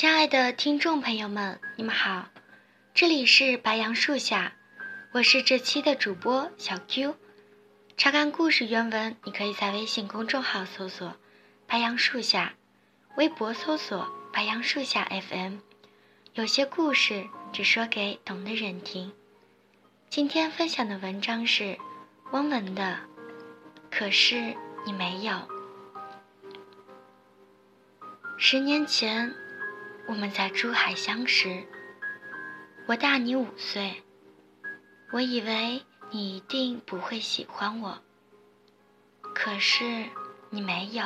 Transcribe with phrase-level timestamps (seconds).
[0.00, 2.30] 亲爱的听众朋友们，你们好，
[2.94, 4.54] 这里是白杨树下，
[5.12, 7.14] 我是这期的主播小 Q。
[7.98, 11.14] 查看故事原文，你可以在微信公众号搜索
[11.68, 12.54] “白杨树下”，
[13.16, 15.56] 微博搜索“白杨树下 FM”。
[16.32, 19.12] 有些故事只说给懂的人听。
[20.08, 21.76] 今天分享的文章是
[22.30, 23.00] 汪文的，
[23.90, 24.56] 可是
[24.86, 25.46] 你没有。
[28.38, 29.34] 十年前，
[30.10, 31.62] 我们在珠海相识。
[32.86, 34.02] 我大你五岁，
[35.12, 37.96] 我以为你一定不会喜欢我。
[39.32, 40.04] 可是
[40.50, 41.04] 你没有。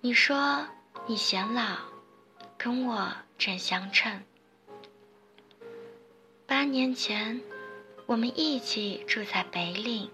[0.00, 0.66] 你说
[1.06, 1.76] 你显老，
[2.58, 4.20] 跟我正相称。
[6.44, 7.40] 八年前，
[8.06, 10.10] 我们一起住在北岭，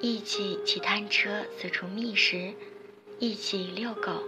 [0.00, 2.54] 一起骑单车四处觅食，
[3.18, 4.22] 一起遛狗。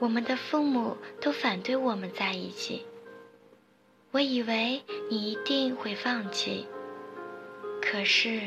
[0.00, 2.86] 我们的父母都反对我们在一起。
[4.10, 6.66] 我以为你一定会放弃，
[7.82, 8.40] 可是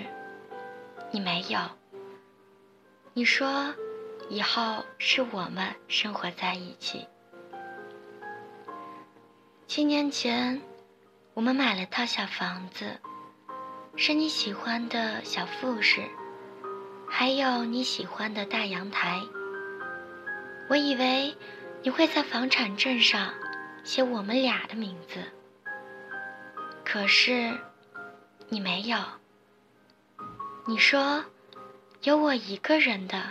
[1.12, 1.60] 你没有。
[3.14, 3.74] 你说
[4.30, 7.06] 以后是我们生活在一起。
[9.68, 10.62] 七年前，
[11.34, 13.00] 我们买了套小房子，
[13.96, 16.02] 是你喜欢的小复式，
[17.08, 19.22] 还有你喜欢的大阳台。
[20.72, 21.36] 我以为
[21.84, 23.34] 你会在房产证上
[23.84, 25.22] 写我们俩的名字，
[26.86, 27.60] 可是
[28.48, 28.98] 你没有。
[30.66, 31.26] 你说
[32.04, 33.22] 有我一个人的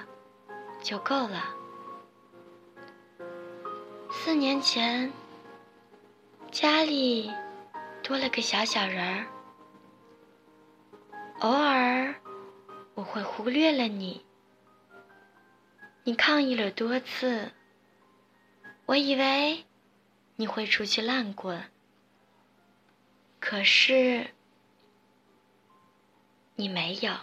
[0.83, 1.55] 就够了。
[4.11, 5.11] 四年前，
[6.51, 7.33] 家里
[8.03, 9.27] 多了个小小人儿，
[11.39, 12.15] 偶尔
[12.93, 14.23] 我会忽略了你。
[16.05, 17.53] 你抗议了多次，
[18.87, 19.65] 我以为
[20.37, 21.71] 你会出去乱滚，
[23.39, 24.31] 可是
[26.57, 27.15] 你没有，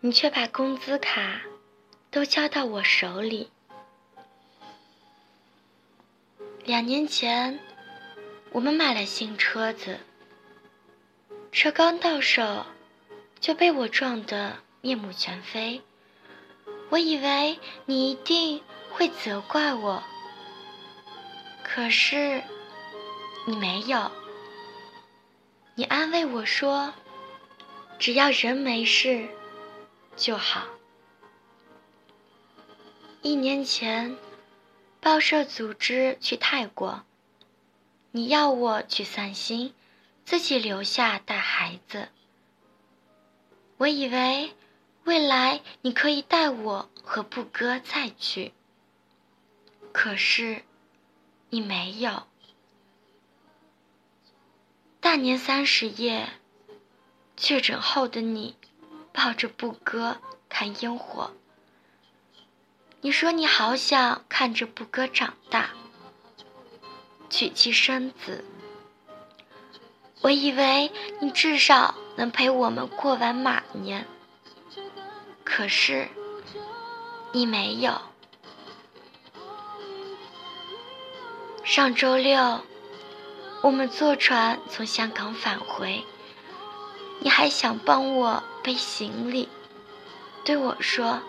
[0.00, 1.42] 你却把工资卡
[2.10, 3.50] 都交到我手里。
[6.64, 7.60] 两年前，
[8.52, 10.00] 我们买了新车子，
[11.52, 12.64] 车刚到手
[13.40, 15.80] 就被我撞得面目全非。
[16.90, 20.02] 我以为你一定会责怪我，
[21.62, 22.42] 可是
[23.46, 24.10] 你没有。
[25.76, 26.92] 你安慰我说
[27.98, 29.28] ：“只要人没事
[30.16, 30.66] 就好。”
[33.22, 34.18] 一年前，
[35.00, 37.04] 报社组织去泰国，
[38.10, 39.72] 你要我去散心，
[40.24, 42.08] 自己留下带孩子。
[43.76, 44.52] 我以为。
[45.04, 48.52] 未来你可以带我和布哥再去，
[49.92, 50.62] 可是
[51.50, 52.22] 你没有。
[55.00, 56.28] 大年三十夜，
[57.36, 58.56] 确诊后的你
[59.12, 60.18] 抱着布哥
[60.48, 61.32] 看烟火。
[63.00, 65.70] 你说你好想看着布哥长大，
[67.28, 68.44] 娶妻生子。
[70.20, 74.06] 我以为你至少能陪我们过完马年。
[75.44, 76.08] 可是，
[77.32, 78.00] 你没有。
[81.64, 82.60] 上周六，
[83.62, 86.04] 我们坐船从香港返回，
[87.20, 89.48] 你还想帮我背行李，
[90.44, 91.20] 对我说：“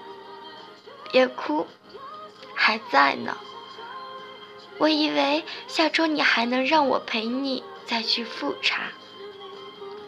[1.12, 1.68] 别哭，
[2.56, 3.38] 还在呢。”
[4.80, 8.90] 我以为下周你还能让我陪你再去复查，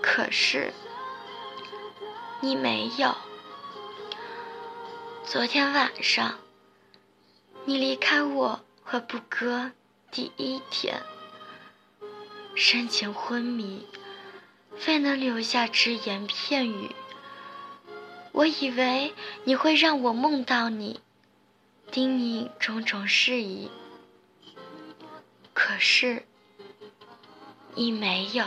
[0.01, 0.73] 可是，
[2.41, 3.15] 你没有。
[5.27, 6.37] 昨天晚上，
[7.65, 9.71] 你离开我和布哥
[10.11, 11.01] 第一天，
[12.55, 13.87] 深情昏迷，
[14.85, 16.91] 未能留下只言片语。
[18.33, 21.01] 我以为你会让我梦到你，
[21.91, 23.71] 叮咛种种事宜，
[25.55, 26.23] 可是
[27.73, 28.45] 你没有。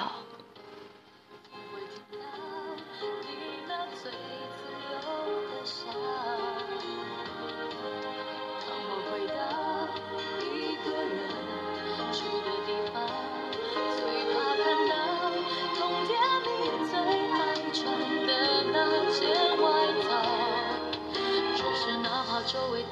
[22.49, 22.83] 周围